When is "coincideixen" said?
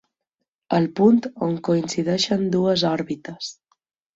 1.67-2.49